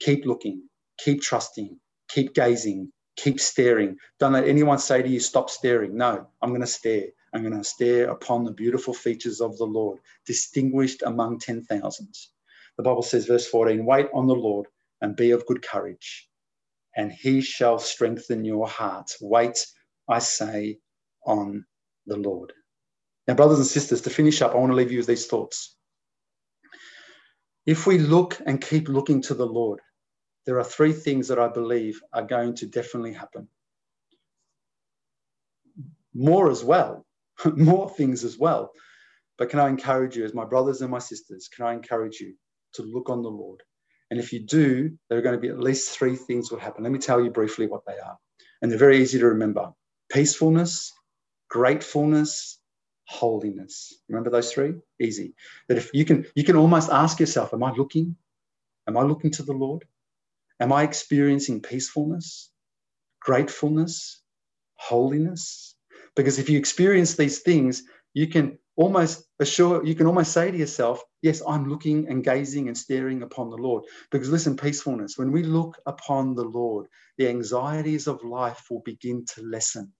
[0.00, 3.96] Keep looking, keep trusting, keep gazing, keep staring.
[4.18, 5.96] Don't let anyone say to you, stop staring.
[5.96, 7.06] No, I'm going to stare.
[7.34, 12.08] I'm going to stare upon the beautiful features of the Lord, distinguished among 10,000.
[12.76, 14.66] The Bible says, verse 14, wait on the Lord
[15.00, 16.28] and be of good courage,
[16.96, 19.10] and he shall strengthen your heart.
[19.20, 19.66] Wait,
[20.08, 20.78] I say,
[21.26, 21.64] on
[22.06, 22.52] the Lord.
[23.28, 25.76] Now, brothers and sisters, to finish up, I want to leave you with these thoughts.
[27.66, 29.80] If we look and keep looking to the Lord,
[30.46, 33.48] there are three things that I believe are going to definitely happen.
[36.14, 37.06] More as well,
[37.56, 38.72] more things as well.
[39.38, 42.34] But can I encourage you, as my brothers and my sisters, can I encourage you
[42.74, 43.62] to look on the Lord?
[44.10, 46.82] And if you do, there are going to be at least three things will happen.
[46.84, 48.18] Let me tell you briefly what they are.
[48.62, 49.72] And they're very easy to remember
[50.12, 50.92] peacefulness,
[51.48, 52.58] gratefulness,
[53.04, 53.94] holiness.
[54.08, 54.74] Remember those three?
[55.00, 55.34] Easy.
[55.68, 58.16] That if you can, you can almost ask yourself, Am I looking?
[58.88, 59.84] Am I looking to the Lord?
[60.60, 62.50] Am I experiencing peacefulness,
[63.20, 64.22] gratefulness,
[64.76, 65.76] holiness?
[66.16, 70.58] Because if you experience these things, you can almost assure, you can almost say to
[70.58, 73.84] yourself, Yes, I'm looking and gazing and staring upon the Lord.
[74.10, 76.86] Because listen, peacefulness, when we look upon the Lord,
[77.18, 79.92] the anxieties of life will begin to lessen.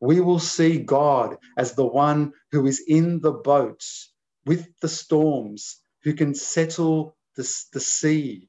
[0.00, 4.12] We will see God as the one who is in the boats
[4.46, 8.48] with the storms, who can settle the, the sea.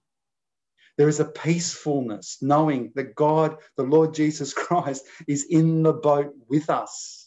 [0.97, 6.33] There is a peacefulness knowing that God, the Lord Jesus Christ, is in the boat
[6.49, 7.26] with us.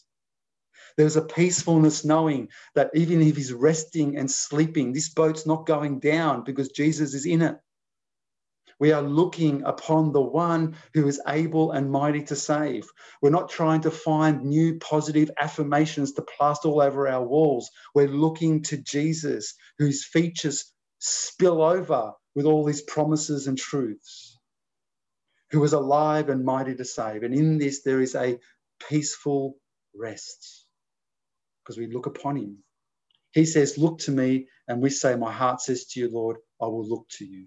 [0.97, 5.99] There's a peacefulness knowing that even if he's resting and sleeping, this boat's not going
[5.99, 7.57] down because Jesus is in it.
[8.79, 12.85] We are looking upon the one who is able and mighty to save.
[13.21, 17.69] We're not trying to find new positive affirmations to plaster all over our walls.
[17.95, 24.37] We're looking to Jesus, whose features spill over with all these promises and truths,
[25.51, 27.23] who is alive and mighty to save.
[27.23, 28.39] And in this, there is a
[28.89, 29.55] peaceful
[29.95, 30.60] rest
[31.71, 32.57] because we look upon him.
[33.31, 34.47] He says, Look to me.
[34.67, 37.45] And we say, My heart says to you, Lord, I will look to you.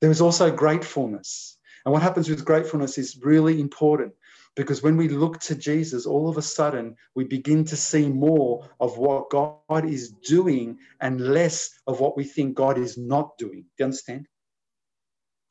[0.00, 1.56] There is also gratefulness.
[1.84, 4.14] And what happens with gratefulness is really important
[4.56, 8.68] because when we look to Jesus, all of a sudden we begin to see more
[8.80, 13.62] of what God is doing and less of what we think God is not doing.
[13.62, 14.26] Do you understand?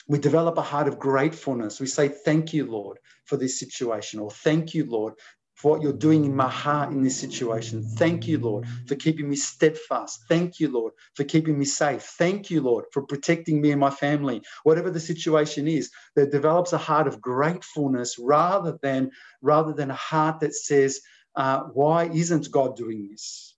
[0.08, 1.80] We develop a heart of gratefulness.
[1.80, 5.14] We say, Thank you, Lord, for this situation, or Thank you, Lord,
[5.56, 7.84] for what you're doing in my heart in this situation.
[7.84, 10.22] Thank you, Lord, for keeping me steadfast.
[10.30, 12.04] Thank you, Lord, for keeping me safe.
[12.18, 14.42] Thank you, Lord, for protecting me and my family.
[14.64, 19.96] Whatever the situation is, that develops a heart of gratefulness rather than rather than a
[19.96, 21.02] heart that says,
[21.36, 23.56] uh, "Why isn't God doing this?"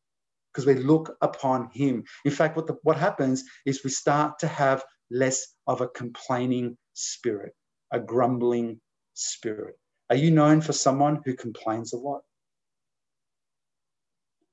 [0.54, 2.04] Because we look upon Him.
[2.26, 6.78] In fact, what the, what happens is we start to have less of a complaining
[6.94, 7.54] spirit,
[7.92, 8.82] a grumbling
[9.14, 9.76] spirit.
[10.10, 12.24] Are you known for someone who complains a lot?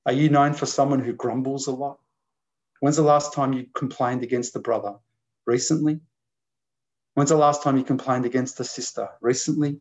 [0.06, 1.98] Are you known for someone who grumbles a lot?
[2.80, 4.94] When's the last time you complained against a brother?
[5.46, 6.00] Recently?
[7.14, 9.08] When's the last time you complained against a sister?
[9.20, 9.80] Recently?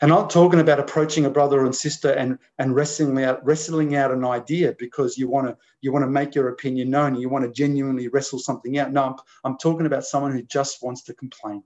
[0.00, 3.94] And I'm not talking about approaching a brother and sister and, and wrestling out wrestling
[3.94, 7.14] out an idea because you want to you want to make your opinion known.
[7.14, 8.92] You want to genuinely wrestle something out.
[8.92, 9.14] No, I'm,
[9.44, 11.62] I'm talking about someone who just wants to complain.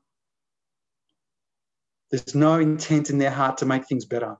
[2.10, 4.36] There's no intent in their heart to make things better.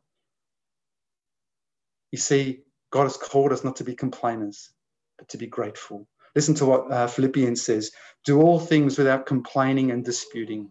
[2.12, 2.60] You see,
[2.92, 4.70] God has called us not to be complainers,
[5.18, 6.06] but to be grateful.
[6.34, 7.90] Listen to what uh, Philippians says
[8.24, 10.68] do all things without complaining and disputing.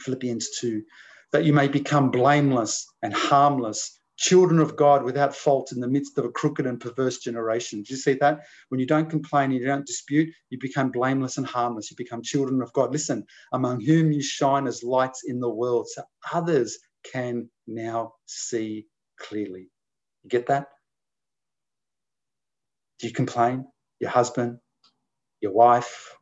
[0.00, 0.82] Philippians 2
[1.32, 6.18] that you may become blameless and harmless, children of God without fault in the midst
[6.18, 7.82] of a crooked and perverse generation.
[7.82, 8.40] Do you see that?
[8.68, 11.90] When you don't complain and you don't dispute, you become blameless and harmless.
[11.90, 12.92] You become children of God.
[12.92, 16.02] Listen, among whom you shine as lights in the world, so
[16.32, 16.78] others
[17.12, 18.86] can now see
[19.20, 19.70] clearly.
[20.24, 20.66] You get that?
[23.00, 23.66] Do you complain?
[24.00, 24.58] Your husband,
[25.40, 26.16] your wife,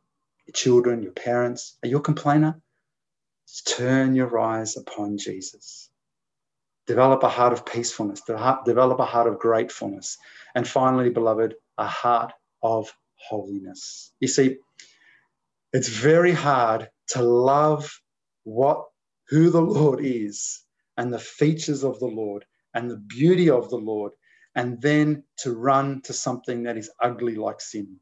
[0.47, 1.77] your children, your parents?
[1.83, 2.61] Are you a complainer?
[3.47, 5.89] Just turn your eyes upon Jesus.
[6.87, 10.17] Develop a heart of peacefulness, develop a heart of gratefulness.
[10.55, 12.33] And finally, beloved, a heart
[12.63, 14.13] of holiness.
[14.21, 14.57] You see,
[15.73, 18.01] it's very hard to love
[18.43, 18.85] what
[19.29, 20.63] who the Lord is
[20.95, 24.13] and the features of the Lord and the beauty of the Lord,
[24.55, 27.97] and then to run to something that is ugly like sin.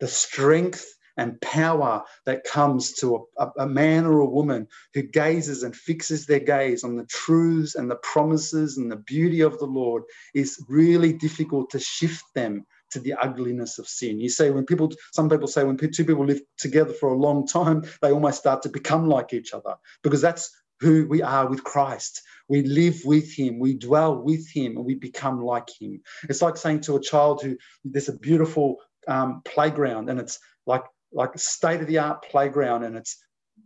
[0.00, 0.86] The strength
[1.16, 6.26] and power that comes to a, a, man or a woman who gazes and fixes
[6.26, 10.02] their gaze on the truths and the promises and the beauty of the Lord
[10.34, 14.18] is really difficult to shift them to the ugliness of sin.
[14.18, 17.46] You say when people, some people say when two people live together for a long
[17.46, 20.50] time, they almost start to become like each other because that's
[20.80, 22.22] who we are with Christ.
[22.48, 26.00] We live with Him, we dwell with Him, and we become like Him.
[26.28, 30.84] It's like saying to a child who there's a beautiful um, playground and it's like
[31.12, 33.22] like state of the art playground and it's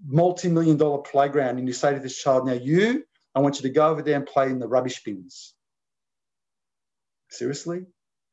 [0.07, 3.71] multi-million dollar playground and you say to this child now you i want you to
[3.71, 5.55] go over there and play in the rubbish bins.
[7.31, 7.87] Seriously?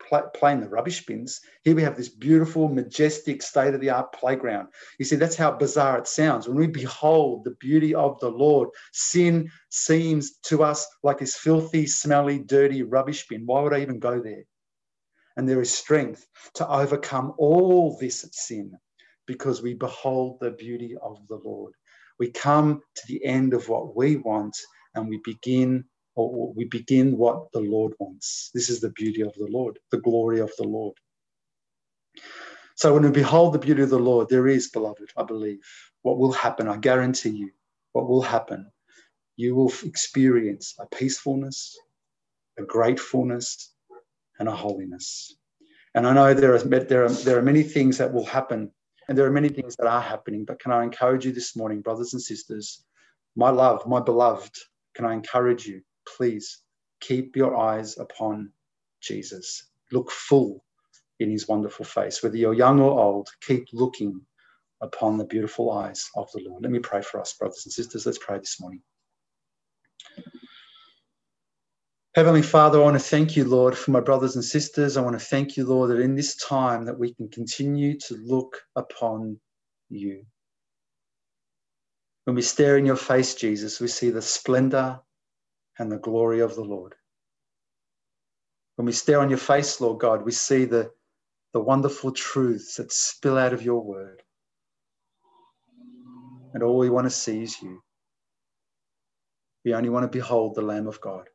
[0.08, 1.40] Play, play in the rubbish bins?
[1.64, 4.68] Here we have this beautiful majestic state of the art playground.
[5.00, 6.48] You see that's how bizarre it sounds.
[6.48, 11.86] When we behold the beauty of the lord sin seems to us like this filthy
[11.86, 13.46] smelly dirty rubbish bin.
[13.46, 14.44] Why would i even go there?
[15.38, 18.74] And there is strength to overcome all this sin
[19.26, 21.74] because we behold the beauty of the Lord.
[22.20, 24.56] We come to the end of what we want
[24.96, 28.52] and we begin or we begin what the Lord wants.
[28.54, 30.96] This is the beauty of the Lord, the glory of the Lord.
[32.76, 35.60] So when we behold the beauty of the Lord, there is, beloved, I believe,
[36.02, 36.68] what will happen.
[36.68, 37.52] I guarantee you,
[37.94, 38.72] what will happen.
[39.38, 41.78] You will experience a peacefulness,
[42.60, 43.74] a gratefulness,
[44.40, 45.36] and a holiness.
[45.94, 48.72] And I know there are, there, are, there are many things that will happen,
[49.12, 50.46] and there are many things that are happening.
[50.46, 52.82] But can I encourage you this morning, brothers and sisters,
[53.36, 54.56] my love, my beloved,
[54.96, 56.62] can I encourage you, please
[57.02, 58.54] keep your eyes upon
[59.02, 59.68] Jesus.
[59.92, 60.64] Look full
[61.20, 62.24] in his wonderful face.
[62.24, 64.22] Whether you're young or old, keep looking
[64.80, 66.64] upon the beautiful eyes of the Lord.
[66.64, 68.06] Let me pray for us, brothers and sisters.
[68.06, 68.82] Let's pray this morning.
[72.14, 74.98] Heavenly Father, I want to thank you, Lord, for my brothers and sisters.
[74.98, 78.16] I want to thank you, Lord, that in this time that we can continue to
[78.16, 79.40] look upon
[79.90, 80.26] you.
[82.26, 85.00] When we stare in your face, Jesus, we see the splendor
[85.80, 86.96] and the glory of the Lord.
[88.76, 90.92] When we stare on your face, Lord God, we see the,
[91.54, 94.22] the wonderful truths that spill out of your word.
[96.54, 97.82] And all we want to see is you.
[99.66, 101.28] We only want to behold the Lamb of God.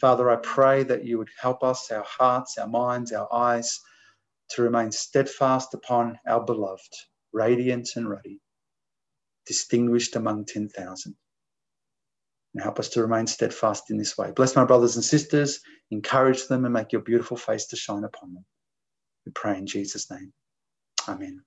[0.00, 3.80] Father, I pray that you would help us, our hearts, our minds, our eyes,
[4.50, 6.92] to remain steadfast upon our beloved,
[7.32, 8.40] radiant and ruddy,
[9.46, 11.14] distinguished among 10,000.
[12.54, 14.32] And help us to remain steadfast in this way.
[14.32, 18.34] Bless my brothers and sisters, encourage them, and make your beautiful face to shine upon
[18.34, 18.44] them.
[19.26, 20.32] We pray in Jesus' name.
[21.08, 21.42] Amen.